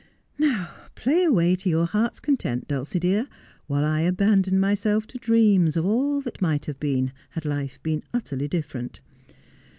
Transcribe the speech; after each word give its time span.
'Now 0.39 0.87
play 0.95 1.25
away 1.25 1.55
to 1.57 1.69
your 1.69 1.85
heart's 1.85 2.19
content, 2.19 2.67
Dulcie 2.67 2.99
dear, 2.99 3.27
while 3.67 3.85
I 3.85 4.01
abandon 4.01 4.59
myself 4.59 5.05
to 5.05 5.19
dreams 5.19 5.77
of 5.77 5.85
all 5.85 6.21
that 6.21 6.41
might 6.41 6.65
have 6.65 6.79
been, 6.79 7.11
had 7.29 7.45
life 7.45 7.77
been 7.83 8.01
utterly 8.11 8.47
different. 8.47 8.99